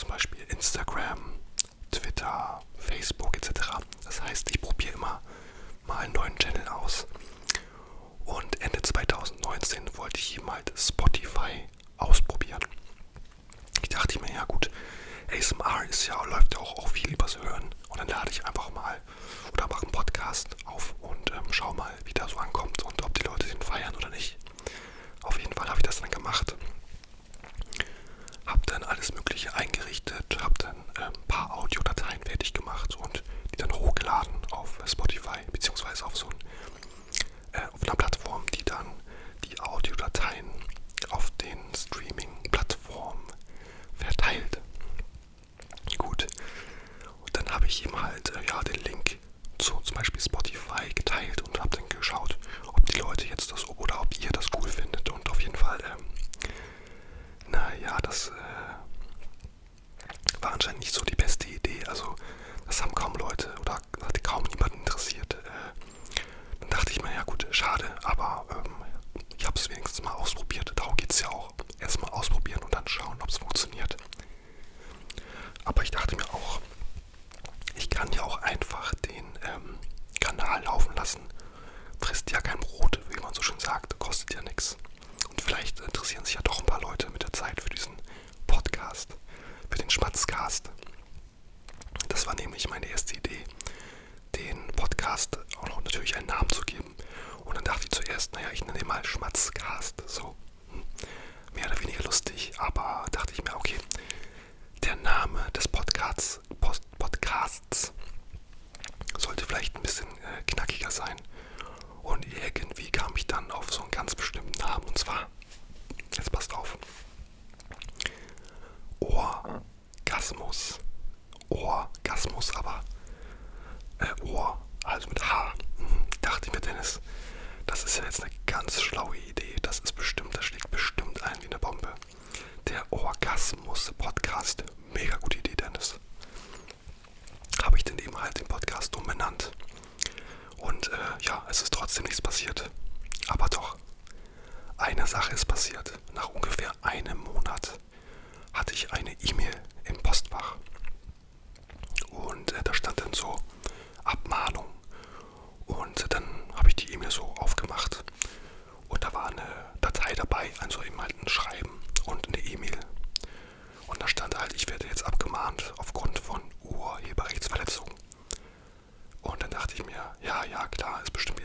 [0.00, 1.34] zum Beispiel Instagram,
[1.90, 3.50] Twitter, Facebook etc.
[4.02, 5.20] Das heißt, ich probiere immer
[5.86, 7.06] mal einen neuen Channel aus.
[8.24, 11.66] Und Ende 2019 wollte ich eben halt Spotify
[11.98, 12.62] ausprobieren.
[13.82, 14.70] Ich dachte mir, ja gut,
[15.30, 17.68] ASMR ist ja, läuft ja auch, auch viel übers Hören.
[17.90, 19.02] Und dann lade ich einfach mal
[19.52, 21.19] oder mache einen Podcast auf und
[67.70, 68.74] schade, aber ähm,
[69.36, 70.72] ich habe es wenigstens mal ausprobiert.
[70.76, 71.50] Darum geht es ja auch.
[71.78, 73.96] Erstmal ausprobieren und dann schauen, ob es funktioniert.
[75.64, 76.60] Aber ich dachte mir auch,
[77.76, 79.78] ich kann ja auch einfach den ähm,
[80.20, 81.20] Kanal laufen lassen.
[82.00, 84.76] Frisst ja kein Brot, wie man so schön sagt, kostet ja nichts.
[85.28, 86.66] Und vielleicht interessieren sich ja doch ein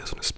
[0.06, 0.35] business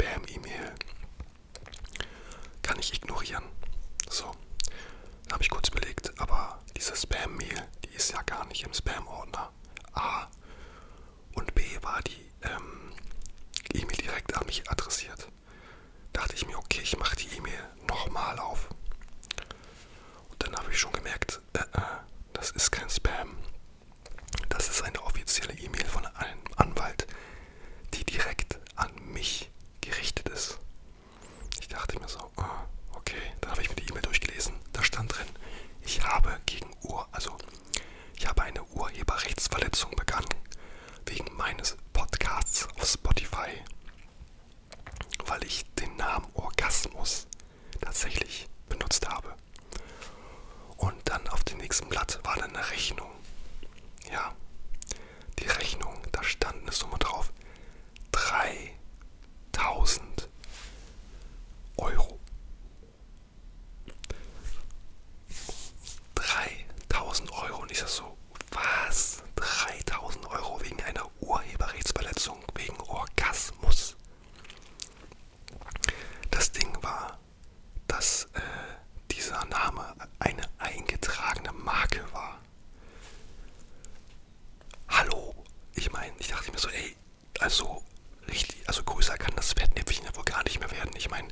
[86.20, 86.96] ich dachte mir so, ey,
[87.40, 87.84] also
[88.28, 90.92] richtig, also größer kann das Fettnäpfchen ja wohl gar nicht mehr werden.
[90.96, 91.28] Ich meine,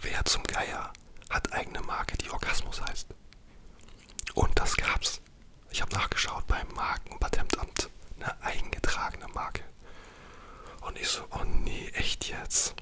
[0.00, 0.92] wer zum Geier
[1.30, 3.08] hat eigene Marke, die Orgasmus heißt?
[4.34, 5.20] Und das gab's.
[5.70, 7.90] Ich habe nachgeschaut beim Markenpatentamt.
[8.16, 9.62] Eine eingetragene Marke.
[10.80, 12.74] Und ich so, oh nee, echt jetzt.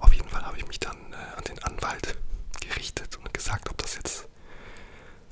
[0.00, 2.16] Auf jeden Fall habe ich mich dann äh, an den Anwalt
[2.60, 4.28] gerichtet und gesagt, ob das jetzt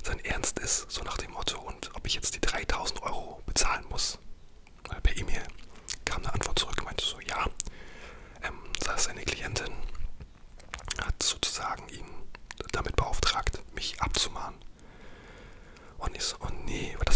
[0.03, 3.85] sein Ernst ist, so nach dem Motto, und ob ich jetzt die 3000 Euro bezahlen
[3.89, 4.19] muss.
[5.15, 5.43] E-Mail
[6.05, 7.45] kam eine Antwort zurück, meinte so, ja,
[8.43, 9.73] ähm, saß seine Klientin,
[11.03, 12.05] hat sozusagen ihn
[12.71, 14.59] damit beauftragt, mich abzumahnen.
[15.97, 17.12] Und ich so, oh nee, das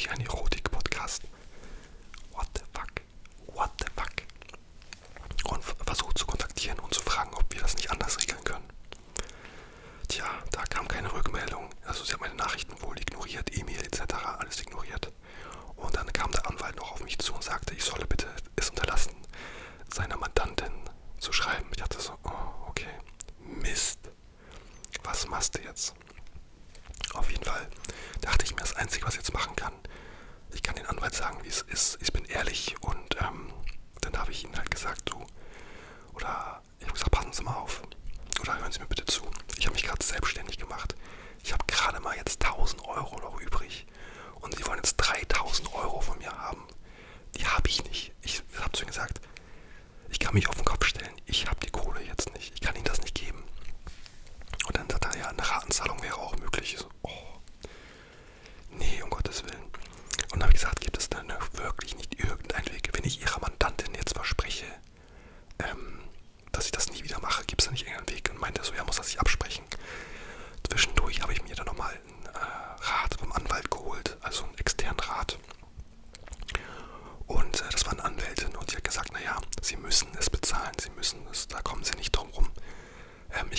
[0.00, 0.39] ich an.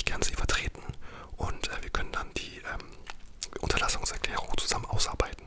[0.02, 0.82] ich gern Sie vertreten
[1.38, 2.82] und äh, wir können dann die ähm,
[3.62, 5.46] Unterlassungserklärung zusammen ausarbeiten.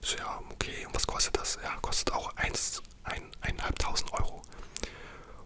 [0.00, 1.58] So, ja, okay, und was kostet das?
[1.62, 4.42] Ja, kostet auch 1.500 Euro.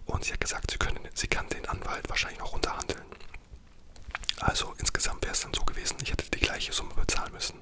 [0.04, 3.02] Und sie hat gesagt, sie, können, sie kann den Anwalt wahrscheinlich noch runterhandeln.
[4.40, 7.58] Also insgesamt wäre es dann so gewesen, ich hätte die gleiche Summe bezahlen müssen.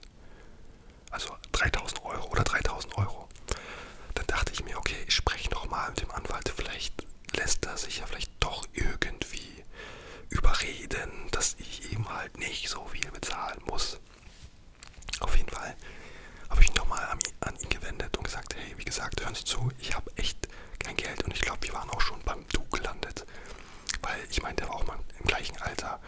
[24.39, 25.99] Ich meine, der war auch mal im gleichen Alter.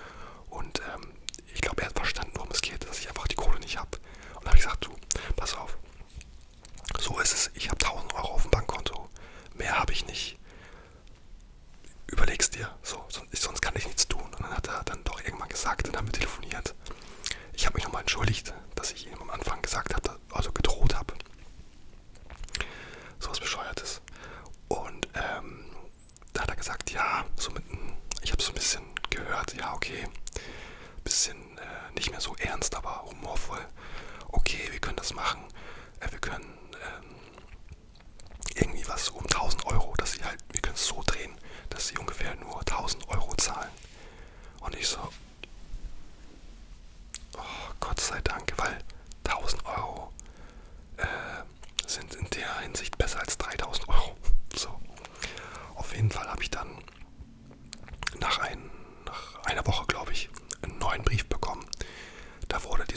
[0.50, 1.10] Und ähm,
[1.52, 3.98] ich glaube, er hat verstanden, worum es geht, dass ich einfach die Kohle nicht habe.
[4.36, 4.94] Und habe ich gesagt, du,
[5.34, 5.76] pass auf.
[7.00, 7.50] So ist es.
[7.54, 9.08] Ich habe 1000 Euro auf dem Bankkonto.
[9.54, 10.38] Mehr habe ich nicht.
[12.06, 12.72] Überleg's dir.
[12.84, 14.22] So, sonst kann ich nichts tun.
[14.22, 16.76] Und dann hat er dann doch irgendwann gesagt, dann haben wir telefoniert.
[17.54, 18.54] Ich habe mich nochmal entschuldigt.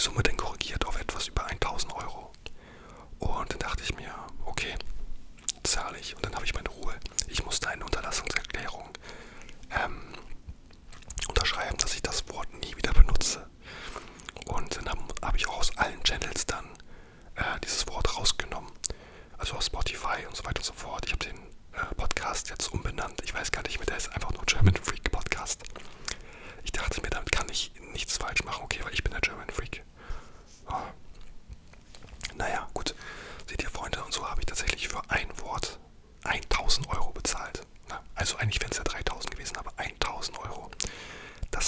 [0.04, 0.36] Summe denn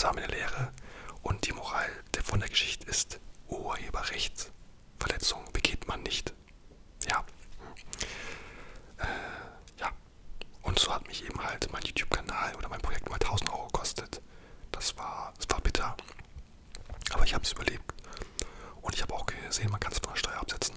[0.05, 0.71] Samenlehre
[1.23, 1.89] und die Moral
[2.23, 4.51] von der Geschichte ist, Urheberrecht.
[5.01, 6.31] Urheberrechtsverletzung begeht man nicht.
[7.09, 7.25] Ja.
[8.99, 9.91] Äh, ja.
[10.61, 14.21] Und so hat mich eben halt mein YouTube-Kanal oder mein Projekt mal 1000 Euro gekostet.
[14.71, 15.97] Das war, das war bitter.
[17.11, 17.91] Aber ich habe es überlebt.
[18.83, 20.75] Und ich habe auch gesehen, man kann es von der Steuer absetzen.